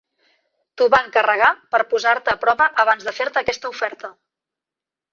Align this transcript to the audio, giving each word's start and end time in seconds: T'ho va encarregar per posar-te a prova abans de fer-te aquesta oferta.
T'ho 0.79 0.87
va 0.95 0.99
encarregar 1.07 1.51
per 1.77 1.81
posar-te 1.93 2.35
a 2.35 2.37
prova 2.47 2.69
abans 2.87 3.09
de 3.11 3.17
fer-te 3.21 3.47
aquesta 3.47 3.75
oferta. 3.77 4.15